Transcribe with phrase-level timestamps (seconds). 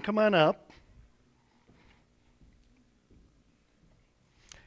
[0.00, 0.70] come on up.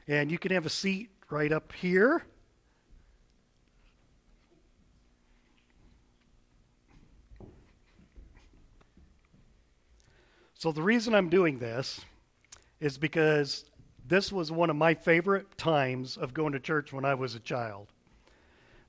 [0.06, 2.24] And you can have a seat right up here.
[10.54, 12.00] So, the reason I'm doing this
[12.80, 13.64] is because
[14.06, 17.40] this was one of my favorite times of going to church when I was a
[17.40, 17.88] child.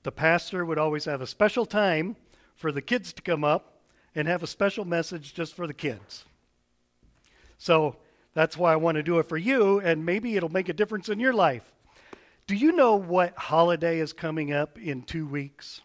[0.03, 2.15] The pastor would always have a special time
[2.55, 3.81] for the kids to come up
[4.13, 6.25] and have a special message just for the kids.
[7.57, 7.95] So
[8.33, 11.09] that's why I want to do it for you, and maybe it'll make a difference
[11.09, 11.63] in your life.
[12.47, 15.81] Do you know what holiday is coming up in two weeks?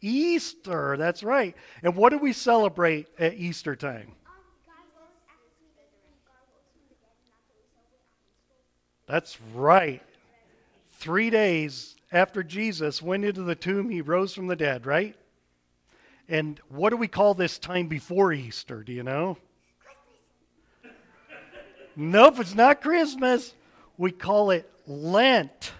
[0.00, 0.96] Easter.
[0.98, 1.56] That's right.
[1.82, 4.12] And what do we celebrate at Easter time?
[9.06, 10.02] That's right.
[10.98, 15.16] Three days after Jesus went into the tomb, he rose from the dead, right?
[16.28, 18.82] And what do we call this time before Easter?
[18.82, 19.38] Do you know?
[21.96, 23.54] Nope, it's not Christmas.
[23.98, 25.72] We call it Lent.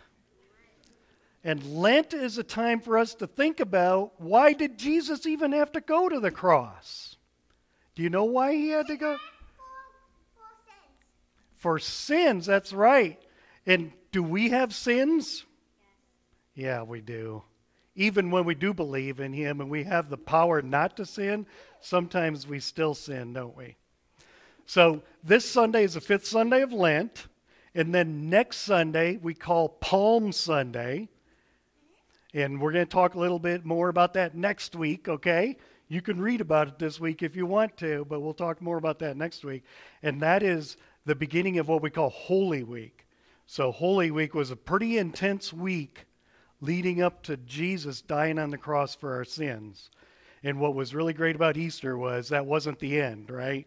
[1.44, 5.70] And Lent is a time for us to think about why did Jesus even have
[5.72, 7.16] to go to the cross?
[7.94, 9.16] Do you know why he had to go?
[11.56, 13.20] For sins, that's right.
[13.64, 15.44] And do we have sins?
[16.54, 17.42] Yeah, we do.
[17.94, 21.46] Even when we do believe in Him and we have the power not to sin,
[21.80, 23.76] sometimes we still sin, don't we?
[24.66, 27.28] So this Sunday is the fifth Sunday of Lent.
[27.74, 31.08] And then next Sunday, we call Palm Sunday.
[32.34, 35.56] And we're going to talk a little bit more about that next week, okay?
[35.88, 38.76] You can read about it this week if you want to, but we'll talk more
[38.76, 39.62] about that next week.
[40.02, 43.06] And that is the beginning of what we call Holy Week.
[43.46, 46.06] So, Holy Week was a pretty intense week
[46.60, 49.90] leading up to Jesus dying on the cross for our sins.
[50.42, 53.66] And what was really great about Easter was that wasn't the end, right?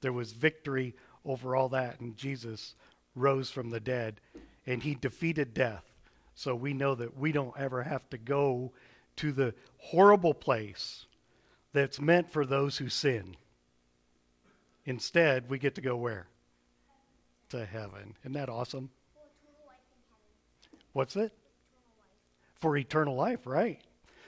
[0.00, 2.74] There was victory over all that, and Jesus
[3.14, 4.20] rose from the dead,
[4.66, 5.84] and he defeated death.
[6.34, 8.72] So we know that we don't ever have to go
[9.16, 11.04] to the horrible place
[11.72, 13.36] that's meant for those who sin.
[14.86, 16.26] Instead, we get to go where?
[17.50, 18.14] To heaven.
[18.22, 18.90] Isn't that awesome?
[20.92, 21.32] What's it?
[22.54, 23.80] For eternal life, right.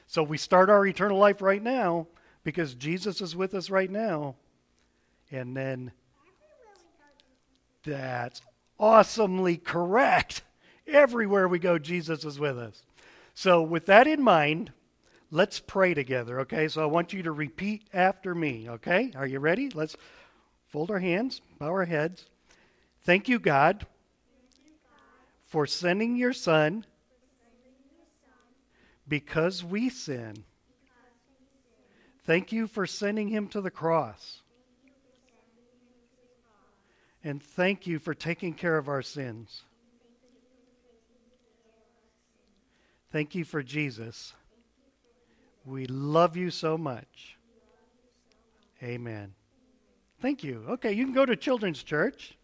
[0.06, 2.06] So we start our eternal life right now
[2.44, 4.37] because Jesus is with us right now.
[5.32, 5.93] And then
[7.84, 8.43] that's
[8.78, 10.43] awesomely correct.
[10.87, 12.82] Everywhere we go, Jesus is with us.
[13.34, 14.72] So, with that in mind,
[15.31, 16.69] let's pray together, okay?
[16.69, 19.10] So, I want you to repeat after me, okay?
[19.16, 19.70] Are you ready?
[19.70, 19.97] Let's
[20.66, 22.26] fold our hands, bow our heads.
[23.04, 23.87] Thank you, God,
[25.47, 26.84] for sending your Son
[29.09, 30.44] because we sin.
[32.25, 34.41] Thank you for sending him to the cross.
[37.25, 39.62] And thank you for taking care of our sins.
[43.12, 44.33] Thank you for Jesus.
[45.65, 47.37] We love you so much.
[48.82, 49.34] Amen.
[50.21, 50.65] Thank you.
[50.71, 52.37] Okay, you can go to Children's Church.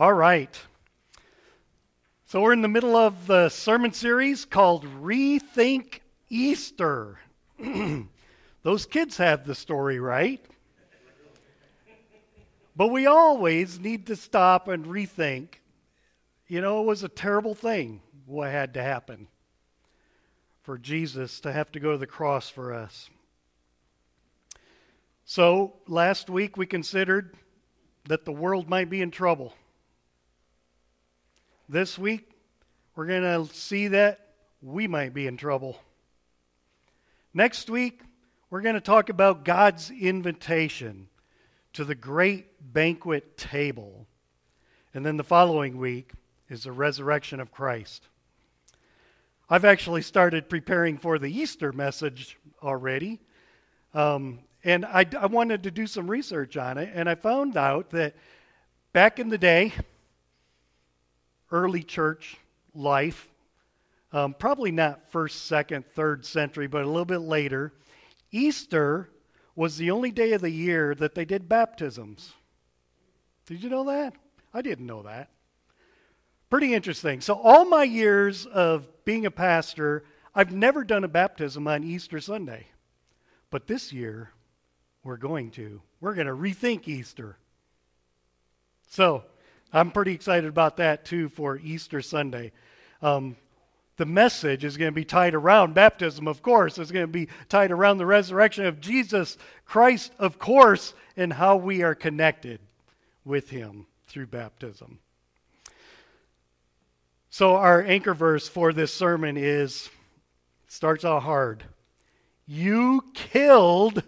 [0.00, 0.58] All right.
[2.24, 6.00] So we're in the middle of the sermon series called Rethink
[6.30, 7.18] Easter.
[8.62, 10.42] Those kids have the story right.
[12.74, 15.48] But we always need to stop and rethink.
[16.48, 19.26] You know, it was a terrible thing what had to happen
[20.62, 23.10] for Jesus to have to go to the cross for us.
[25.26, 27.36] So, last week we considered
[28.08, 29.52] that the world might be in trouble.
[31.72, 32.28] This week,
[32.96, 35.78] we're going to see that we might be in trouble.
[37.32, 38.00] Next week,
[38.50, 41.06] we're going to talk about God's invitation
[41.74, 44.08] to the great banquet table.
[44.94, 46.10] And then the following week
[46.48, 48.02] is the resurrection of Christ.
[49.48, 53.20] I've actually started preparing for the Easter message already.
[53.94, 57.90] Um, and I, I wanted to do some research on it, and I found out
[57.90, 58.16] that
[58.92, 59.72] back in the day,
[61.50, 62.36] early church
[62.74, 63.28] life,
[64.12, 67.72] um, probably not first, second, third century, but a little bit later,
[68.32, 69.08] Easter
[69.54, 72.32] was the only day of the year that they did baptisms.
[73.46, 74.14] Did you know that?
[74.54, 75.30] I didn't know that.
[76.48, 77.20] Pretty interesting.
[77.20, 80.04] So, all my years of being a pastor,
[80.34, 82.66] I've never done a baptism on Easter Sunday.
[83.50, 84.30] But this year,
[85.02, 85.80] we're going to.
[86.00, 87.36] We're going to rethink Easter.
[88.88, 89.24] So
[89.72, 92.52] I'm pretty excited about that too for Easter Sunday.
[93.02, 93.36] Um,
[93.96, 96.78] the message is going to be tied around baptism, of course.
[96.78, 99.36] It's going to be tied around the resurrection of Jesus
[99.66, 102.60] Christ, of course, and how we are connected
[103.24, 105.00] with him through baptism.
[107.28, 109.90] So, our anchor verse for this sermon is
[110.66, 111.64] starts out hard.
[112.46, 114.02] You killed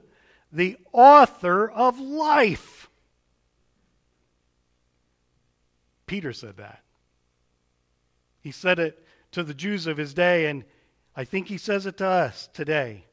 [0.51, 2.72] the author of life.
[6.13, 6.83] Peter said that.
[8.43, 10.63] He said it to the Jews of his day, and
[11.17, 13.07] I think he says it to us today.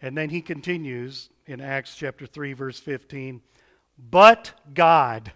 [0.00, 3.42] And then he continues in Acts chapter 3, verse 15.
[3.98, 5.32] But God,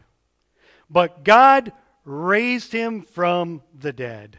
[0.89, 1.73] but God
[2.05, 4.39] raised him from the dead.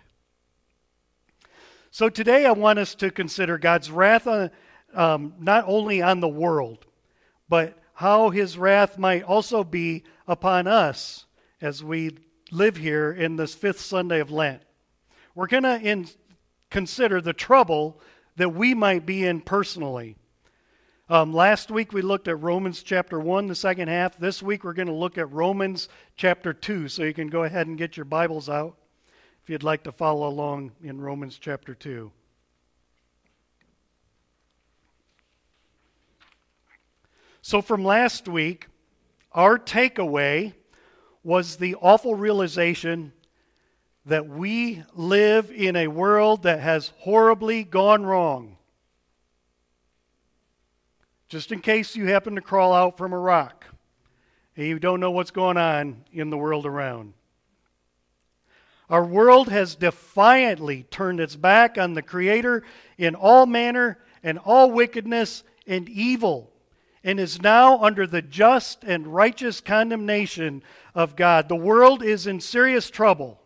[1.92, 4.52] So today I want us to consider God's wrath on,
[4.94, 6.86] um, not only on the world,
[7.50, 11.25] but how his wrath might also be upon us
[11.62, 12.18] as we
[12.52, 14.62] live here in this fifth Sunday of Lent.
[15.34, 16.06] We're going to
[16.70, 18.00] consider the trouble
[18.36, 20.16] that we might be in personally.
[21.08, 24.18] Um, last week we looked at Romans chapter 1, the second half.
[24.18, 26.88] This week we're going to look at Romans chapter 2.
[26.88, 28.76] So you can go ahead and get your Bibles out
[29.44, 32.12] if you'd like to follow along in Romans chapter 2.
[37.44, 38.68] So from last week,
[39.32, 40.54] our takeaway
[41.26, 43.12] was the awful realization
[44.06, 48.58] that we live in a world that has horribly gone wrong.
[51.28, 53.66] Just in case you happen to crawl out from a rock
[54.56, 57.14] and you don't know what's going on in the world around.
[58.88, 62.62] Our world has defiantly turned its back on the Creator
[63.00, 66.52] in all manner and all wickedness and evil,
[67.06, 70.64] and is now under the just and righteous condemnation
[70.96, 71.48] of God.
[71.48, 73.40] The world is in serious trouble.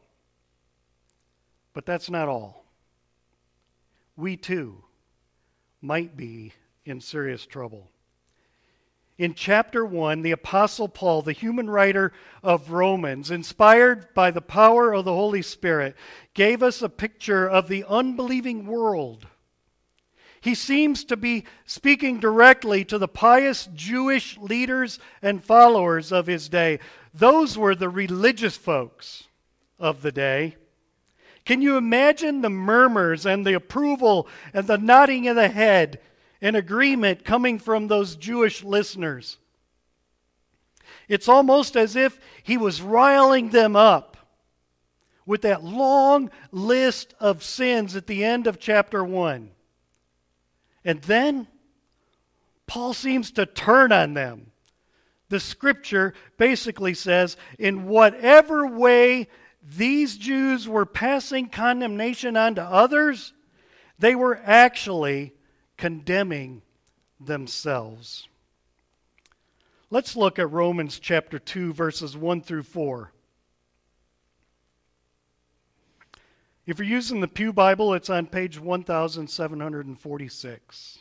[1.74, 2.66] But that's not all.
[4.16, 4.86] We too
[5.82, 6.54] might be
[6.86, 7.92] in serious trouble.
[9.18, 14.94] In chapter 1, the Apostle Paul, the human writer of Romans, inspired by the power
[14.94, 15.98] of the Holy Spirit,
[16.34, 19.28] gave us a picture of the unbelieving world.
[20.42, 26.50] He seems to be speaking directly to the pious Jewish leaders and followers of his
[26.50, 26.80] day.
[27.14, 29.26] Those were the religious folks
[29.78, 30.56] of the day.
[31.46, 36.00] Can you imagine the murmurs and the approval and the nodding of the head
[36.42, 39.38] and agreement coming from those Jewish listeners.
[41.08, 44.18] It's almost as if he was riling them up
[45.26, 49.52] with that long list of sins at the end of chapter 1.
[50.84, 51.48] And then
[52.68, 54.52] Paul seems to turn on them.
[55.30, 59.28] The scripture basically says, in whatever way
[59.62, 63.34] these Jews were passing condemnation on to others,
[64.00, 65.34] they were actually
[65.78, 66.62] condemning
[67.20, 68.28] themselves.
[69.92, 73.12] Let's look at Romans chapter 2, verses 1 through 4.
[76.70, 81.00] If you're using the Pew Bible, it's on page 1746.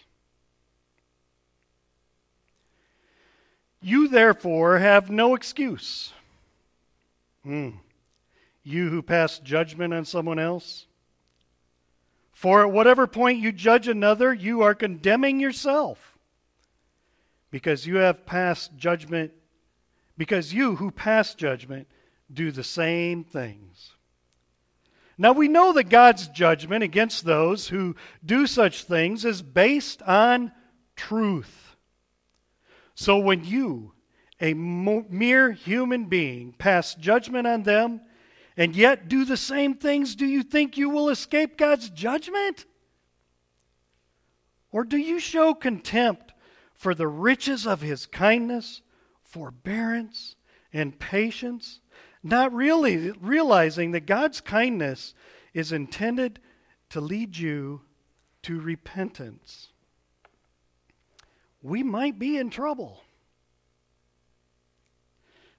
[3.82, 6.14] You therefore have no excuse.
[7.42, 7.68] Hmm.
[8.62, 10.86] You who pass judgment on someone else,
[12.32, 16.16] for at whatever point you judge another, you are condemning yourself.
[17.50, 19.32] Because you have passed judgment,
[20.16, 21.88] because you who pass judgment
[22.32, 23.92] do the same things.
[25.20, 30.52] Now we know that God's judgment against those who do such things is based on
[30.94, 31.76] truth.
[32.94, 33.92] So when you,
[34.40, 38.00] a mere human being, pass judgment on them,
[38.56, 42.64] and yet do the same things, do you think you will escape God's judgment?
[44.70, 46.32] Or do you show contempt
[46.74, 48.82] for the riches of his kindness,
[49.22, 50.36] forbearance,
[50.72, 51.80] and patience,
[52.22, 55.14] not really realizing that God's kindness
[55.54, 56.40] is intended
[56.90, 57.82] to lead you
[58.42, 59.68] to repentance?
[61.62, 63.02] We might be in trouble.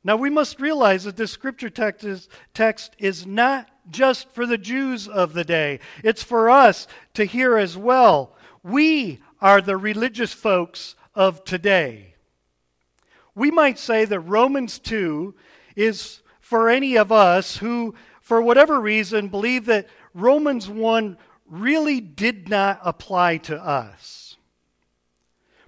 [0.04, 4.58] Now we must realize that this scripture text is, text is not just for the
[4.58, 8.36] Jews of the day, it's for us to hear as well.
[8.64, 12.16] We are the religious folks of today.
[13.36, 15.36] We might say that Romans 2
[15.76, 21.16] is for any of us who, for whatever reason, believe that Romans 1
[21.46, 24.36] really did not apply to us.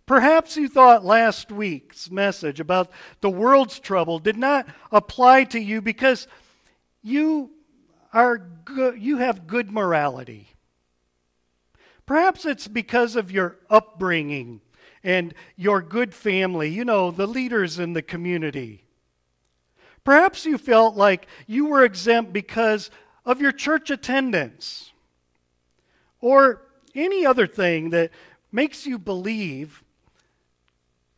[0.07, 5.83] Perhaps you thought last week's message about the world's trouble did not apply to you
[5.83, 6.27] because
[7.03, 7.51] you
[8.11, 10.47] are good, you have good morality.
[12.07, 14.61] Perhaps it's because of your upbringing
[15.03, 18.83] and your good family, you know, the leaders in the community.
[20.03, 22.89] Perhaps you felt like you were exempt because
[23.25, 24.91] of your church attendance
[26.19, 26.61] or
[26.95, 28.11] any other thing that
[28.51, 29.83] makes you believe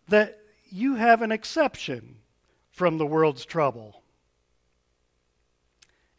[0.09, 2.15] that you have an exception
[2.71, 4.01] from the world's trouble.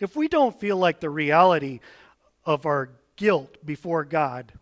[0.00, 1.80] If we don't feel like the reality
[2.44, 4.52] of our guilt before God,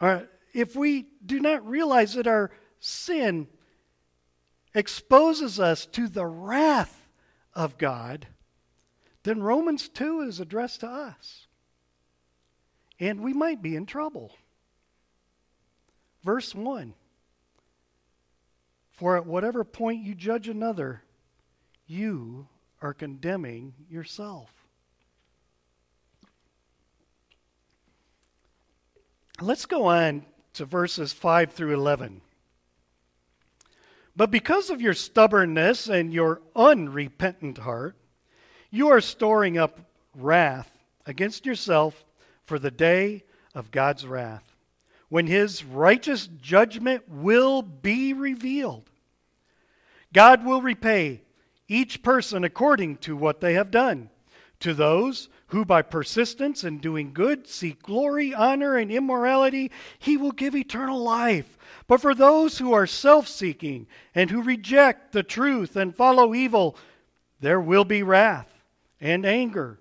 [0.00, 3.48] or if we do not realize that our sin
[4.74, 7.06] exposes us to the wrath
[7.54, 8.26] of God,
[9.22, 11.46] then Romans 2 is addressed to us.
[13.00, 14.32] And we might be in trouble.
[16.22, 16.94] Verse 1
[18.92, 21.02] For at whatever point you judge another,
[21.86, 22.48] you
[22.80, 24.50] are condemning yourself.
[29.40, 32.20] Let's go on to verses 5 through 11.
[34.16, 37.96] But because of your stubbornness and your unrepentant heart,
[38.70, 39.80] you are storing up
[40.14, 40.70] wrath
[41.06, 42.04] against yourself
[42.44, 44.44] for the day of God's wrath,
[45.08, 48.88] when his righteous judgment will be revealed.
[50.12, 51.22] God will repay
[51.68, 54.10] each person according to what they have done.
[54.60, 60.32] To those who by persistence in doing good seek glory, honor, and immorality, he will
[60.32, 61.58] give eternal life.
[61.86, 66.76] But for those who are self seeking and who reject the truth and follow evil,
[67.40, 68.62] there will be wrath
[69.00, 69.78] and anger.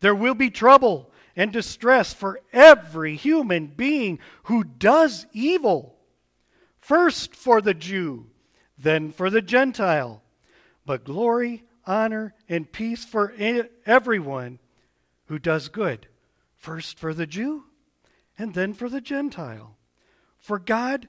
[0.00, 5.96] There will be trouble and distress for every human being who does evil.
[6.78, 8.26] First for the Jew,
[8.78, 10.22] then for the Gentile.
[10.86, 13.34] But glory, honor, and peace for
[13.84, 14.60] everyone
[15.26, 16.06] who does good.
[16.56, 17.64] First for the Jew,
[18.38, 19.76] and then for the Gentile.
[20.38, 21.08] For God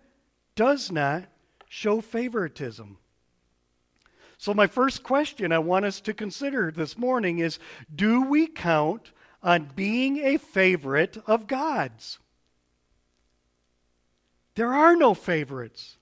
[0.56, 1.26] does not
[1.70, 2.98] show favoritism.
[4.40, 7.60] So, my first question I want us to consider this morning is
[7.94, 9.12] Do we count
[9.44, 12.18] on being a favorite of God's?
[14.56, 15.98] There are no favorites.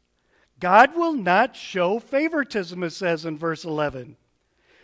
[0.58, 4.16] God will not show favoritism, it says in verse 11.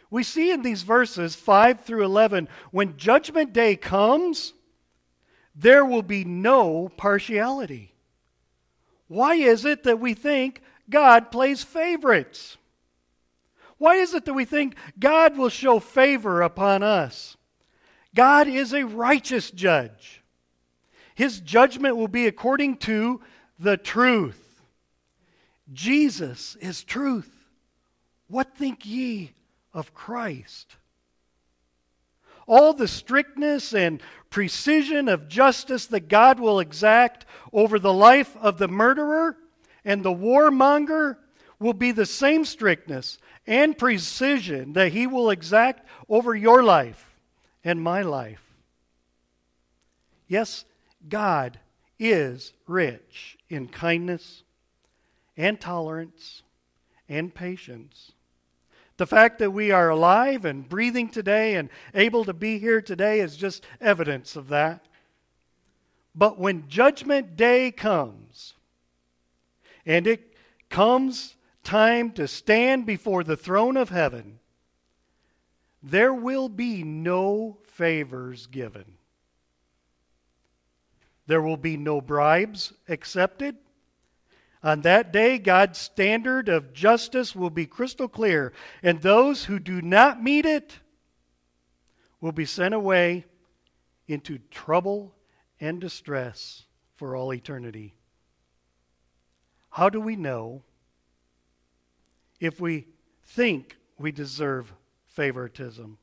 [0.10, 4.54] We see in these verses 5 through 11 when judgment day comes,
[5.56, 7.94] there will be no partiality.
[9.08, 12.58] Why is it that we think God plays favorites?
[13.78, 17.36] Why is it that we think God will show favor upon us?
[18.14, 20.22] God is a righteous judge.
[21.14, 23.22] His judgment will be according to
[23.60, 24.62] the truth.
[25.74, 27.32] Jesus is truth.
[28.28, 29.34] What think ye
[29.76, 30.78] of Christ?
[32.48, 38.58] all the strictness and precision of justice that God will exact over the life of
[38.58, 39.38] the murderer
[39.84, 41.18] and the warmonger
[41.60, 43.18] will be the same strictness
[43.48, 47.16] and precision that he will exact over your life
[47.64, 48.42] and my life.
[50.28, 50.66] Yes,
[51.08, 51.60] God
[51.98, 54.44] is rich in kindness
[55.38, 56.44] and tolerance
[57.08, 58.12] and patience.
[58.98, 63.20] The fact that we are alive and breathing today and able to be here today
[63.20, 64.86] is just evidence of that.
[66.14, 68.54] But when Judgment Day comes,
[69.86, 70.34] and it
[70.70, 74.40] comes time to stand before the throne of heaven,
[75.84, 78.86] there will be no favors given.
[81.28, 83.58] There will be no bribes accepted.
[84.66, 89.80] On that day, God's standard of justice will be crystal clear, and those who do
[89.80, 90.80] not meet it
[92.20, 93.26] will be sent away
[94.08, 95.14] into trouble
[95.62, 96.64] and distress
[96.96, 97.94] for all eternity.
[99.70, 100.64] How do we know
[102.40, 102.88] if we
[103.24, 104.74] think we deserve
[105.06, 106.00] favoritism?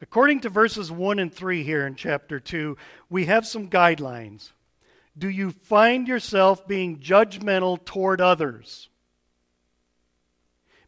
[0.00, 2.76] According to verses 1 and 3 here in chapter 2,
[3.10, 4.52] we have some guidelines
[5.16, 8.88] do you find yourself being judgmental toward others?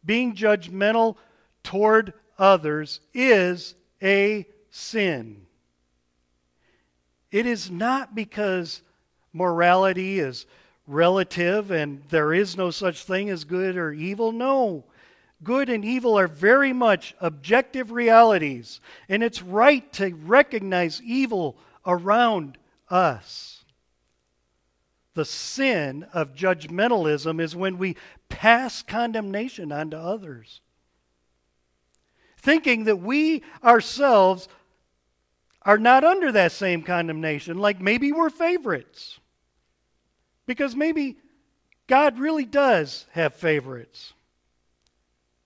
[0.05, 1.17] Being judgmental
[1.62, 5.47] toward others is a sin.
[7.31, 8.83] It is not because
[9.33, 10.47] morality is
[10.87, 14.33] relative and there is no such thing as good or evil.
[14.33, 14.85] No.
[15.43, 22.59] Good and evil are very much objective realities, and it's right to recognize evil around
[22.91, 23.60] us.
[25.14, 27.97] The sin of judgmentalism is when we
[28.29, 30.61] pass condemnation onto others,
[32.38, 34.49] thinking that we ourselves
[35.62, 39.19] are not under that same condemnation, like maybe we're favorites.
[40.47, 41.17] Because maybe
[41.87, 44.14] God really does have favorites.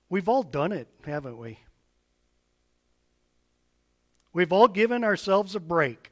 [0.09, 1.59] We've all done it, haven't we?
[4.33, 6.11] We've all given ourselves a break.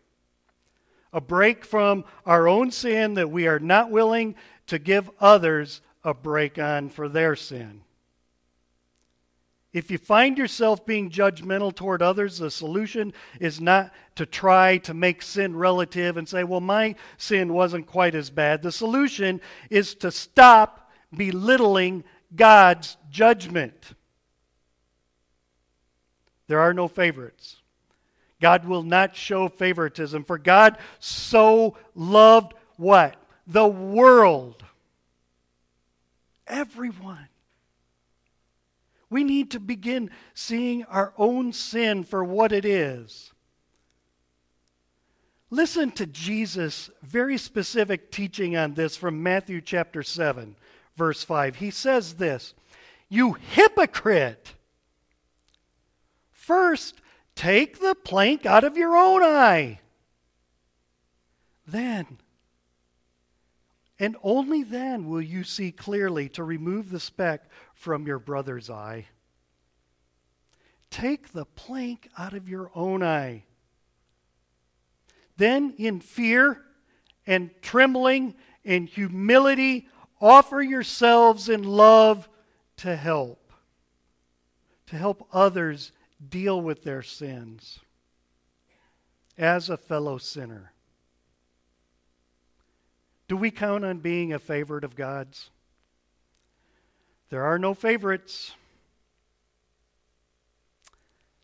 [1.12, 4.35] A break from our own sin that we are not willing
[4.69, 7.83] to give others a break on for their sin.
[9.73, 14.92] If you find yourself being judgmental toward others, the solution is not to try to
[14.92, 18.62] make sin relative and say, well, my sin wasn't quite as bad.
[18.62, 19.40] The solution
[19.71, 22.04] is to stop belittling
[22.37, 23.95] God's judgment.
[26.49, 27.62] There are no favorites.
[28.42, 33.14] God will not show favoritism, for God so loved what?
[33.46, 34.64] The world.
[36.49, 37.28] Everyone.
[39.08, 43.32] We need to begin seeing our own sin for what it is.
[45.49, 50.56] Listen to Jesus' very specific teaching on this from Matthew chapter 7,
[50.96, 51.56] verse 5.
[51.56, 52.54] He says this
[53.08, 54.54] You hypocrite!
[56.30, 57.01] First,
[57.35, 59.81] Take the plank out of your own eye.
[61.67, 62.19] Then,
[63.99, 69.07] and only then will you see clearly to remove the speck from your brother's eye.
[70.91, 73.45] Take the plank out of your own eye.
[75.37, 76.62] Then, in fear
[77.27, 78.35] and trembling
[78.65, 79.89] and humility,
[80.21, 82.29] offer yourselves in love
[82.79, 83.53] to help,
[84.87, 85.93] to help others
[86.29, 87.81] deal with their sins
[89.37, 90.73] as a fellow sinner.
[93.29, 95.50] Do we count on being a favorite of God's?
[97.31, 98.52] There are no favorites.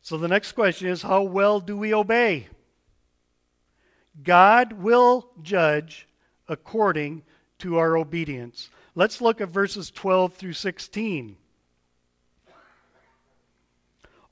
[0.02, 2.48] So the next question is how well do we obey?
[4.22, 6.06] God will judge
[6.48, 7.22] according
[7.60, 8.70] to our obedience.
[8.94, 11.36] Let's look at verses 12 through 16.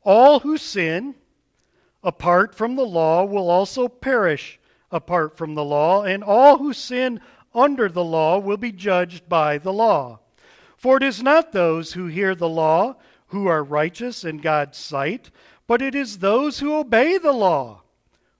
[0.06, 1.16] All who sin
[2.04, 4.60] apart from the law will also perish
[4.92, 7.20] apart from the law, and all who sin
[7.52, 10.20] under the law will be judged by the law.
[10.76, 12.94] For it is not those who hear the law
[13.28, 15.32] who are righteous in God's sight,
[15.66, 17.82] but it is those who obey the law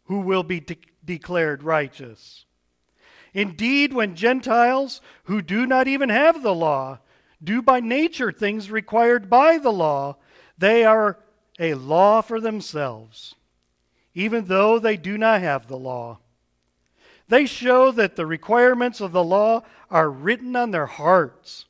[0.05, 2.45] who will be de- declared righteous.
[3.35, 7.01] Indeed, when Gentiles who do not even have the law
[7.43, 10.17] do by nature things required by the law,
[10.57, 11.19] they are
[11.59, 13.35] a law for themselves,
[14.15, 16.19] even though they do not have the law.
[17.29, 21.67] They show that the requirements of the law are written on their hearts,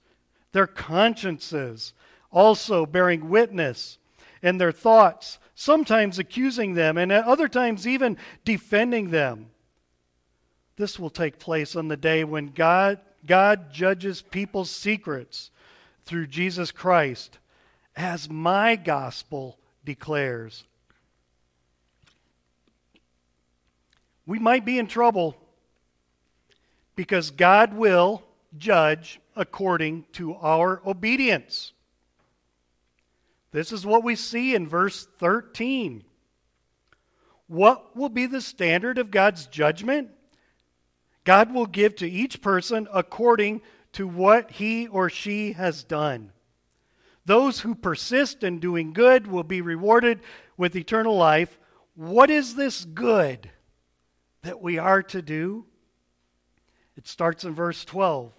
[0.53, 1.92] their consciences
[2.31, 3.99] also bearing witness,
[4.42, 9.46] and their thoughts sometimes accusing them, and at other times even defending them.
[10.77, 15.51] This will take place on the day when God, God judges people's secrets
[16.05, 17.38] through Jesus Christ,
[17.96, 20.64] as my gospel declares.
[24.27, 25.37] We might be in trouble
[26.96, 28.22] because God will
[28.59, 31.72] judge according to our obedience.
[33.53, 36.05] This is what we see in verse 13.
[37.46, 40.11] What will be the standard of God's judgment?
[41.25, 46.33] God will give to each person according to what he or she has done.
[47.27, 50.21] Those who persist in doing good will be rewarded
[50.57, 51.59] with eternal life.
[51.95, 53.51] What is this good
[54.43, 55.67] that we are to do?
[56.97, 58.33] It starts in verse 12.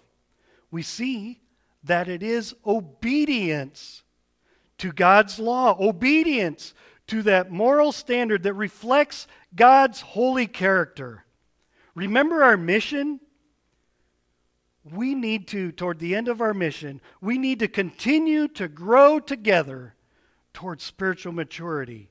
[0.70, 1.40] We see
[1.84, 4.02] that it is obedience
[4.78, 6.72] to God's law, obedience
[7.08, 11.24] to that moral standard that reflects God's holy character.
[11.94, 13.20] Remember our mission?
[14.92, 19.18] We need to, toward the end of our mission, we need to continue to grow
[19.18, 19.94] together
[20.52, 22.08] towards spiritual maturity,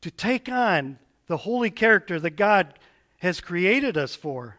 [0.00, 2.74] to take on the holy character that God
[3.18, 4.58] has created us for.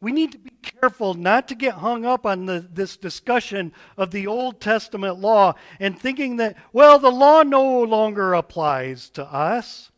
[0.00, 4.12] We need to be careful not to get hung up on the, this discussion of
[4.12, 9.90] the Old Testament law and thinking that, well, the law no longer applies to us.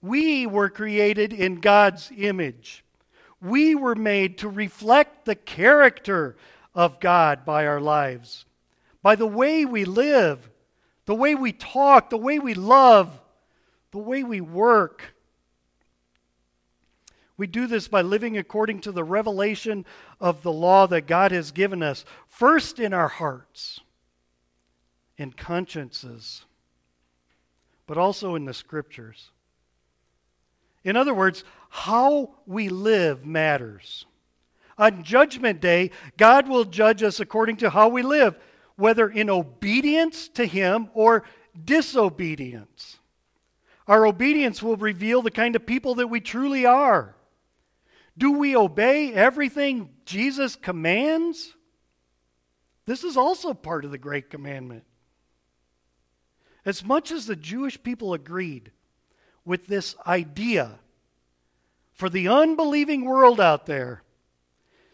[0.00, 2.82] We were created in God's image.
[3.40, 6.36] We were made to reflect the character
[6.74, 8.44] of God by our lives,
[9.02, 10.50] by the way we live,
[11.06, 13.20] the way we talk, the way we love,
[13.90, 15.14] the way we work.
[17.36, 19.86] We do this by living according to the revelation
[20.20, 23.80] of the law that God has given us, first in our hearts,
[25.16, 26.44] in consciences,
[27.86, 29.30] but also in the scriptures.
[30.84, 34.04] In other words, how we live matters.
[34.76, 38.36] On Judgment Day, God will judge us according to how we live,
[38.76, 41.24] whether in obedience to Him or
[41.64, 42.98] disobedience.
[43.86, 47.14] Our obedience will reveal the kind of people that we truly are.
[48.18, 51.54] Do we obey everything Jesus commands?
[52.86, 54.84] This is also part of the Great Commandment.
[56.64, 58.72] As much as the Jewish people agreed
[59.44, 60.78] with this idea
[62.00, 64.02] for the unbelieving world out there,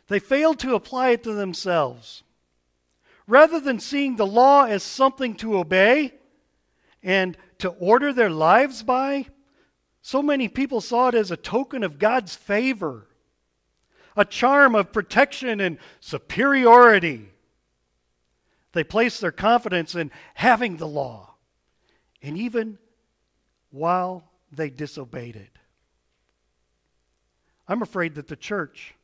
[0.08, 2.24] they failed to apply it to themselves.
[3.28, 6.12] Rather than seeing the law as something to obey
[7.04, 9.24] and to order their lives by,
[10.02, 13.06] so many people saw it as a token of God's favor
[14.18, 17.28] a charm of protection and superiority.
[18.72, 21.34] They placed their confidence in having the law,
[22.22, 22.78] and even
[23.70, 25.55] while they disobeyed it.
[27.68, 28.94] I'm afraid that the church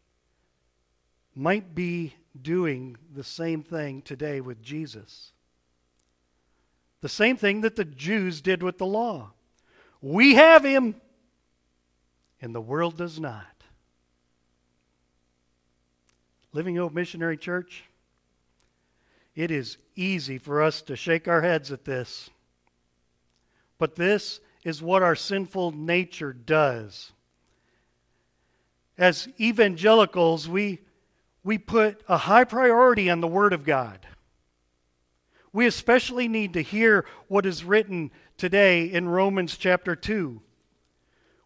[1.35, 5.33] might be doing the same thing today with Jesus.
[7.01, 9.33] The same thing that the Jews did with the law.
[10.01, 10.95] We have him,
[12.41, 13.47] and the world does not.
[16.53, 17.85] Living Hope Missionary Church,
[19.35, 22.31] it is easy for us to shake our heads at this.
[23.79, 27.11] But this is what our sinful nature does.
[28.99, 30.81] As evangelicals, we,
[31.43, 34.07] we put a high priority on the Word of God.
[35.53, 40.41] We especially need to hear what is written today in Romans chapter 2.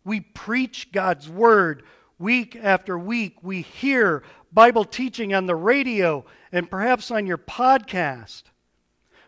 [0.05, 1.83] We preach God's Word
[2.19, 3.43] week after week.
[3.43, 8.45] We hear Bible teaching on the radio and perhaps on your podcast.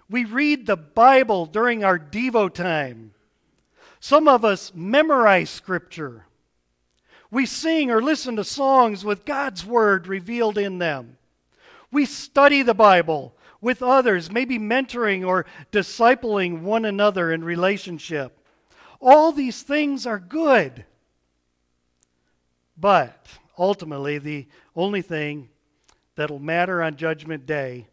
[0.09, 3.13] We read the Bible during our Devo time.
[4.01, 6.28] Some of us memorize Scripture.
[7.31, 11.19] We sing or listen to songs with God's Word revealed in them.
[11.91, 18.39] We study the Bible with others, maybe mentoring or discipling one another in relationship.
[19.01, 20.85] All these things are good.
[22.77, 23.27] But
[23.59, 25.49] ultimately, the only thing
[26.15, 27.89] that'll matter on Judgment Day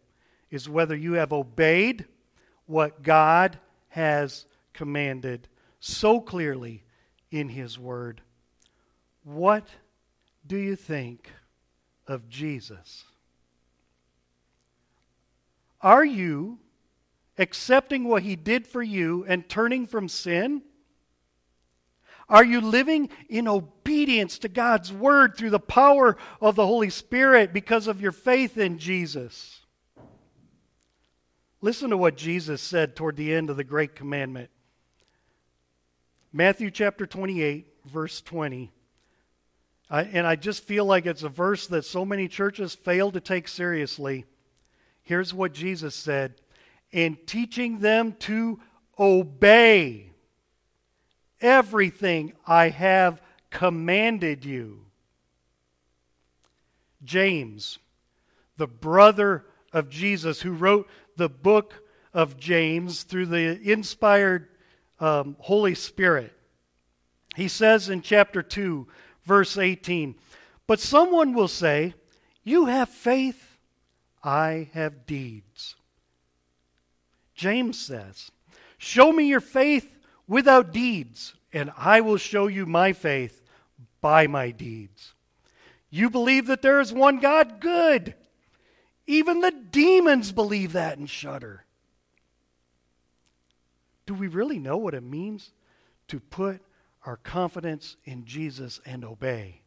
[0.50, 2.06] is whether you have obeyed
[2.66, 5.48] what God has commanded
[5.80, 6.84] so clearly
[7.30, 8.20] in His Word.
[9.26, 9.66] What
[10.46, 11.32] do you think
[12.06, 13.02] of Jesus?
[15.80, 16.60] Are you
[17.36, 20.62] accepting what He did for you and turning from sin?
[22.28, 27.52] Are you living in obedience to God's word through the power of the Holy Spirit
[27.52, 29.60] because of your faith in Jesus?
[31.60, 34.50] Listen to what Jesus said toward the end of the Great Commandment.
[36.32, 38.70] Matthew chapter 28, verse 20.
[39.88, 43.20] I, and I just feel like it's a verse that so many churches fail to
[43.20, 44.24] take seriously.
[45.02, 46.34] Here's what Jesus said
[46.90, 48.58] In teaching them to
[48.98, 50.10] obey
[51.40, 53.20] everything I have
[53.50, 54.80] commanded you.
[57.04, 57.78] James,
[58.56, 61.74] the brother of Jesus, who wrote the book
[62.12, 64.48] of James through the inspired
[64.98, 66.32] um, Holy Spirit,
[67.36, 68.88] he says in chapter 2,
[69.26, 70.14] verse 18,
[70.66, 71.94] But someone will say,
[72.42, 73.58] You have faith,
[74.22, 75.74] I have deeds.
[77.34, 78.30] James says,
[78.78, 79.88] Show me your faith
[80.26, 83.42] without deeds, and I will show you my faith
[84.00, 85.12] by my deeds.
[85.90, 87.60] You believe that there is one God?
[87.60, 88.14] Good.
[89.06, 91.64] Even the demons believe that and shudder.
[94.04, 95.50] Do we really know what it means
[96.08, 96.60] to put
[97.06, 99.62] our confidence in Jesus and obey?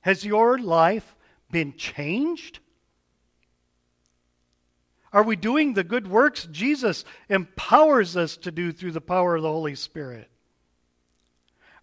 [0.00, 1.14] Has your life
[1.50, 2.58] been changed?
[5.12, 9.42] Are we doing the good works Jesus empowers us to do through the power of
[9.42, 10.28] the Holy Spirit?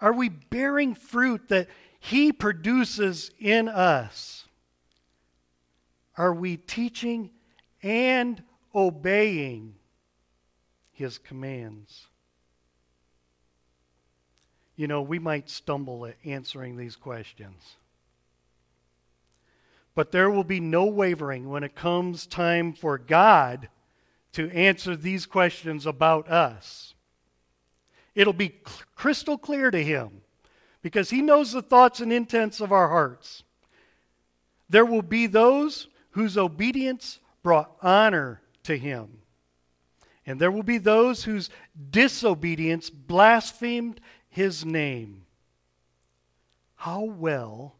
[0.01, 1.67] Are we bearing fruit that
[1.99, 4.45] He produces in us?
[6.17, 7.31] Are we teaching
[7.81, 8.43] and
[8.75, 9.75] obeying
[10.91, 12.08] His commands?
[14.79, 17.75] You know, we might stumble at answering these questions.
[19.93, 23.67] But there will be no wavering when it comes time for God
[24.31, 26.93] to answer these questions about us.
[28.15, 28.55] It'll be
[28.95, 30.21] crystal clear to Him
[30.81, 33.43] because He knows the thoughts and intents of our hearts.
[34.69, 39.09] There will be those whose obedience brought honor to Him.
[40.25, 41.49] And there will be those whose
[41.91, 45.25] disobedience blasphemed His name.
[46.75, 47.75] How well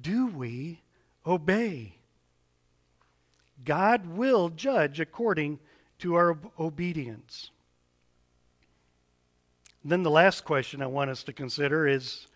[0.00, 0.80] do we
[1.26, 1.96] obey?
[3.64, 5.58] God will judge according
[5.98, 7.50] to our obedience.
[9.84, 12.26] Then the last question I want us to consider is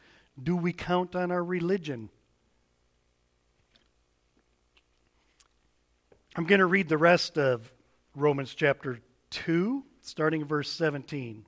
[0.41, 2.09] do we count on our religion?
[6.37, 7.73] I'm going to read the rest of
[8.15, 9.01] Romans chapter
[9.31, 11.45] 2, starting in verse 17.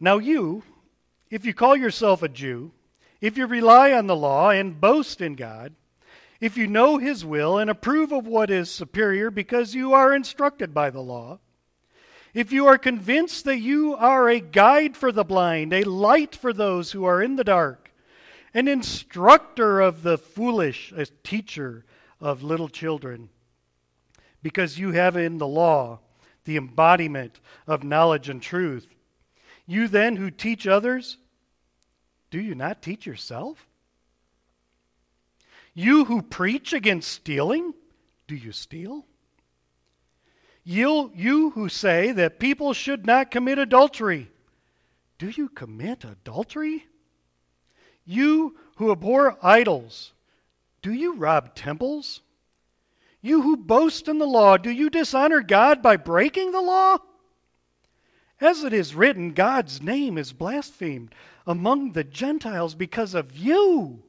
[0.00, 0.62] Now, you,
[1.30, 2.72] if you call yourself a Jew,
[3.20, 5.74] if you rely on the law and boast in God,
[6.40, 10.72] if you know His will and approve of what is superior because you are instructed
[10.72, 11.38] by the law,
[12.32, 16.54] if you are convinced that you are a guide for the blind, a light for
[16.54, 17.92] those who are in the dark,
[18.54, 21.84] an instructor of the foolish, a teacher
[22.20, 23.28] of little children,
[24.42, 25.98] because you have in the law
[26.44, 28.86] the embodiment of knowledge and truth,
[29.70, 31.16] you then who teach others,
[32.32, 33.68] do you not teach yourself?
[35.74, 37.74] You who preach against stealing,
[38.26, 39.06] do you steal?
[40.64, 44.28] You, you who say that people should not commit adultery,
[45.18, 46.86] do you commit adultery?
[48.04, 50.12] You who abhor idols,
[50.82, 52.22] do you rob temples?
[53.22, 56.98] You who boast in the law, do you dishonor God by breaking the law?
[58.40, 61.14] As it is written, God's name is blasphemed
[61.46, 64.02] among the Gentiles because of you.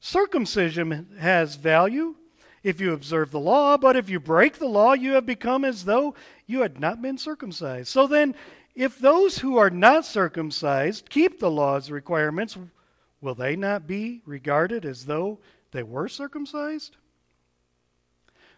[0.00, 2.16] Circumcision has value
[2.62, 5.84] if you observe the law, but if you break the law, you have become as
[5.84, 6.14] though
[6.46, 7.88] you had not been circumcised.
[7.88, 8.34] So then,
[8.74, 12.58] if those who are not circumcised keep the law's requirements,
[13.20, 15.38] will they not be regarded as though
[15.72, 16.96] they were circumcised?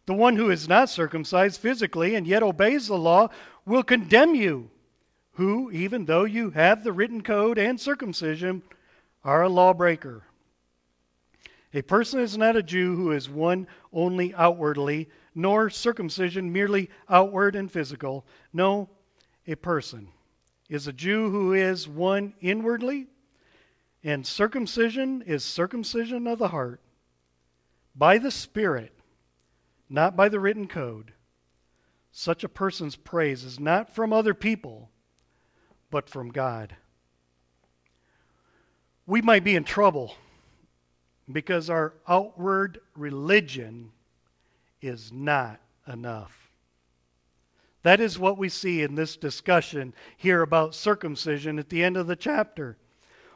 [0.06, 3.28] The one who is not circumcised physically and yet obeys the law
[3.64, 4.70] will condemn you,
[5.32, 8.62] who, even though you have the written code and circumcision,
[9.24, 10.22] are a lawbreaker.
[11.74, 17.56] A person is not a Jew who is one only outwardly, nor circumcision merely outward
[17.56, 18.24] and physical.
[18.52, 18.88] No,
[19.46, 20.08] a person
[20.68, 23.08] is a Jew who is one inwardly,
[24.02, 26.80] and circumcision is circumcision of the heart
[27.94, 28.95] by the Spirit,
[29.88, 31.12] not by the written code.
[32.12, 34.90] Such a person's praise is not from other people,
[35.90, 36.76] but from God.
[39.06, 40.14] We might be in trouble
[41.30, 43.92] because our outward religion
[44.80, 46.50] is not enough.
[47.82, 52.08] That is what we see in this discussion here about circumcision at the end of
[52.08, 52.76] the chapter.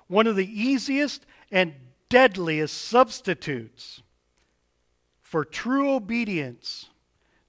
[0.09, 1.75] One of the easiest and
[2.09, 4.03] deadliest substitutes
[5.31, 6.91] for true obedience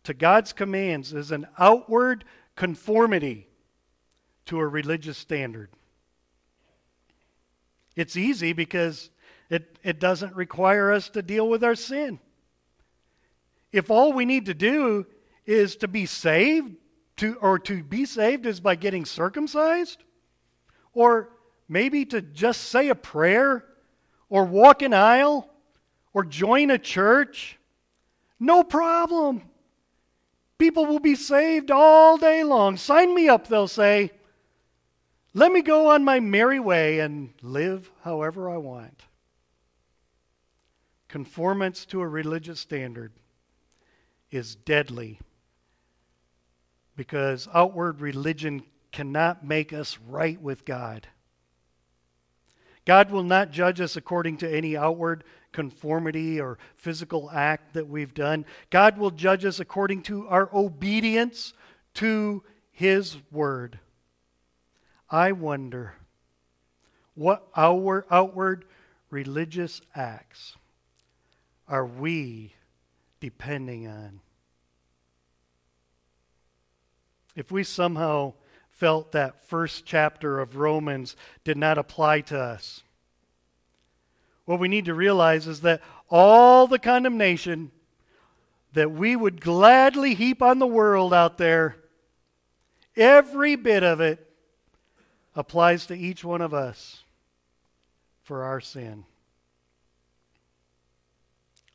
[0.03, 3.47] to God's commands is an outward conformity
[4.45, 5.71] to a religious standard.
[7.95, 9.09] It's easy because
[9.49, 12.19] it, it doesn't require us to deal with our sin.
[13.71, 15.07] If all we need to do
[15.47, 16.75] is to be saved,
[17.17, 20.03] to, or to be saved is by getting circumcised,
[20.93, 21.29] or
[21.67, 23.65] maybe to just say a prayer,
[24.29, 25.49] or walk an aisle,
[26.13, 27.57] or join a church,
[28.41, 29.43] no problem.
[30.57, 32.75] People will be saved all day long.
[32.75, 34.11] Sign me up, they'll say.
[35.35, 39.03] Let me go on my merry way and live however I want.
[41.07, 43.13] Conformance to a religious standard
[44.31, 45.19] is deadly
[46.95, 51.07] because outward religion cannot make us right with God.
[52.85, 58.13] God will not judge us according to any outward conformity or physical act that we've
[58.13, 58.45] done.
[58.69, 61.53] God will judge us according to our obedience
[61.95, 63.79] to His Word.
[65.09, 65.95] I wonder
[67.15, 68.65] what our outward
[69.09, 70.55] religious acts
[71.67, 72.53] are we
[73.21, 74.19] depending on?
[77.35, 78.33] If we somehow
[78.69, 82.83] felt that first chapter of Romans did not apply to us,
[84.45, 87.71] what we need to realize is that all the condemnation
[88.73, 91.75] that we would gladly heap on the world out there,
[92.95, 94.25] every bit of it
[95.35, 97.03] applies to each one of us
[98.23, 99.05] for our sin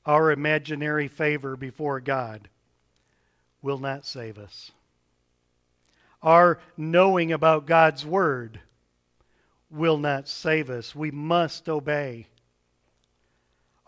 [0.06, 2.48] our imaginary favor before God
[3.60, 4.70] will not save us.
[6.22, 8.60] Our knowing about God's Word
[9.68, 10.94] will not save us.
[10.94, 12.28] We must obey.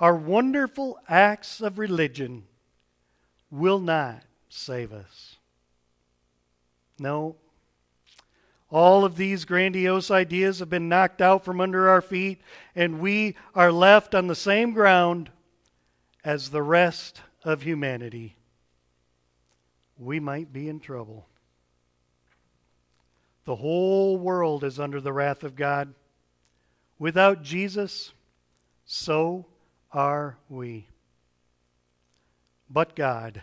[0.01, 2.45] Our wonderful acts of religion
[3.51, 5.37] will not save us.
[6.99, 7.37] No.
[8.71, 12.41] All of these grandiose ideas have been knocked out from under our feet,
[12.77, 15.31] and we are left on the same ground
[16.23, 18.37] as the rest of humanity.
[19.99, 21.27] We might be in trouble.
[23.47, 25.95] The whole world is under the wrath of God.
[26.99, 28.13] Without Jesus,
[28.85, 29.47] so
[29.93, 30.87] are we.
[32.71, 33.41] But God.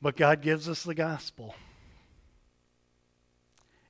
[0.00, 1.54] But God gives us the gospel.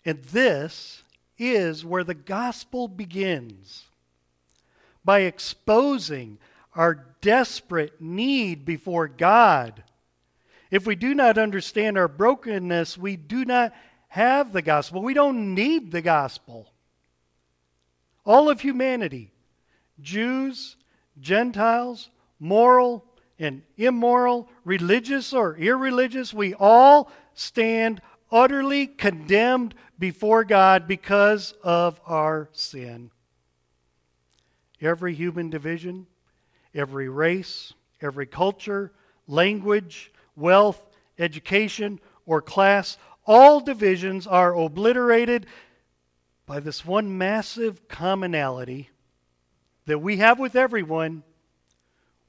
[0.05, 1.03] And this
[1.39, 3.85] is where the gospel begins
[5.05, 6.39] by exposing
[6.75, 9.83] our desperate need before God
[10.71, 13.73] if we do not understand our brokenness, we do not
[14.09, 15.03] have the gospel.
[15.03, 16.73] We don't need the gospel.
[18.25, 19.31] All of humanity,
[20.01, 20.77] Jews,
[21.21, 23.05] Gentiles, moral
[23.39, 32.49] and immoral, religious or irreligious, we all stand utterly condemned before God because of our
[32.53, 33.11] sin.
[34.81, 36.07] Every human division,
[36.75, 38.93] every race, every culture,
[39.27, 40.83] language, wealth,
[41.19, 45.47] education, or class, all divisions are obliterated
[46.47, 48.91] by this one massive commonality
[49.87, 51.23] that we have with everyone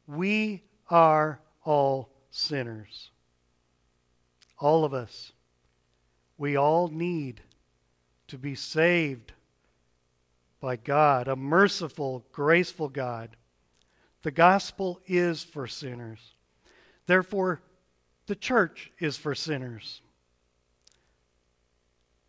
[0.08, 3.12] we are all sinners.
[4.58, 5.34] All of us.
[6.38, 7.42] We all need
[8.28, 9.34] to be saved
[10.60, 13.36] by God, a merciful, graceful God.
[14.24, 16.34] The gospel is for sinners.
[17.06, 17.62] Therefore,
[18.28, 20.02] the church is for sinners.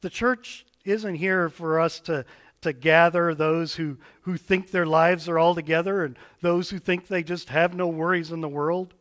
[0.00, 2.24] The church isn't here for us to,
[2.62, 7.06] to gather those who, who think their lives are all together and those who think
[7.06, 8.94] they just have no worries in the world.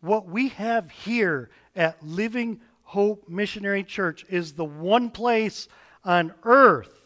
[0.00, 5.68] What we have here at Living Hope Missionary Church is the one place
[6.04, 7.02] on earth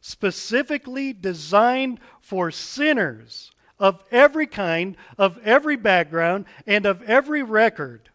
[0.00, 8.08] specifically designed for sinners of every kind, of every background, and of every record.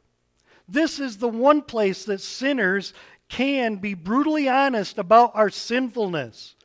[0.68, 2.94] This is the one place that sinners
[3.28, 6.56] can be brutally honest about our sinfulness,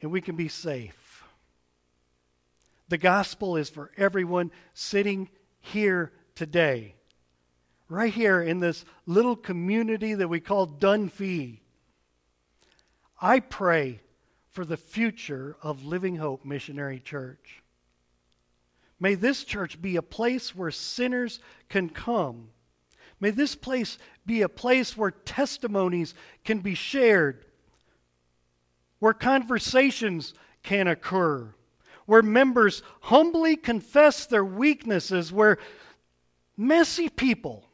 [0.00, 1.24] and we can be safe.
[2.88, 5.28] The gospel is for everyone sitting
[5.60, 6.94] here today,
[7.88, 11.60] right here in this little community that we call Dunfee.
[13.20, 14.00] I pray
[14.50, 17.62] for the future of Living Hope Missionary Church.
[19.00, 22.48] May this church be a place where sinners can come.
[23.22, 26.12] May this place be a place where testimonies
[26.44, 27.44] can be shared,
[28.98, 31.54] where conversations can occur,
[32.06, 35.58] where members humbly confess their weaknesses, where
[36.56, 37.64] messy people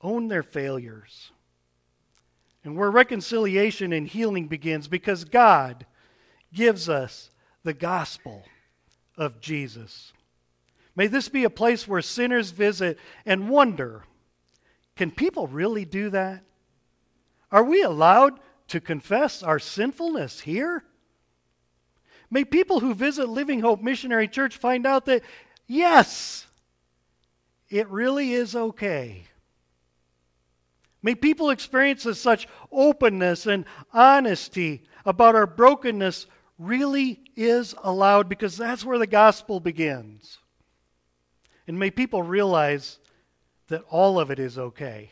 [0.00, 1.30] own their failures,
[2.64, 5.86] and where reconciliation and healing begins because God
[6.52, 7.30] gives us
[7.62, 8.42] the gospel
[9.16, 10.13] of Jesus.
[10.96, 14.04] May this be a place where sinners visit and wonder
[14.96, 16.44] can people really do that?
[17.50, 20.84] Are we allowed to confess our sinfulness here?
[22.30, 25.22] May people who visit Living Hope Missionary Church find out that,
[25.66, 26.46] yes,
[27.68, 29.24] it really is okay.
[31.02, 36.26] May people experience such openness and honesty about our brokenness
[36.58, 40.38] really is allowed because that's where the gospel begins.
[41.66, 42.98] And may people realize
[43.68, 45.10] that all of it is okay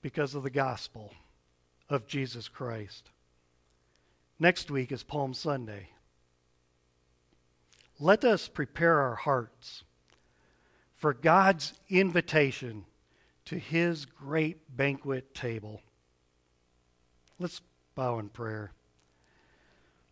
[0.00, 1.12] because of the gospel
[1.88, 3.10] of Jesus Christ.
[4.38, 5.90] Next week is Palm Sunday.
[8.00, 9.84] Let us prepare our hearts
[10.96, 12.84] for God's invitation
[13.44, 15.82] to his great banquet table.
[17.38, 17.60] Let's
[17.94, 18.72] bow in prayer.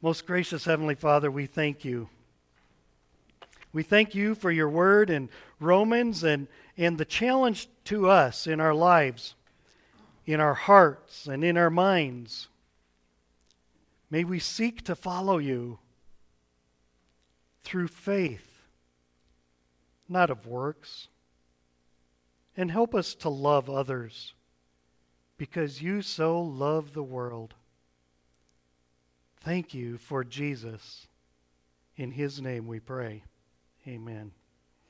[0.02, 2.08] Most gracious Heavenly Father, we thank you.
[3.72, 5.28] We thank you for your word in
[5.60, 9.34] Romans and, and the challenge to us in our lives,
[10.26, 12.48] in our hearts, and in our minds.
[14.10, 15.78] May we seek to follow you
[17.62, 18.64] through faith,
[20.08, 21.08] not of works.
[22.56, 24.34] And help us to love others
[25.38, 27.54] because you so love the world.
[29.40, 31.06] Thank you for Jesus.
[31.96, 33.22] In his name we pray.
[33.86, 34.30] Amen.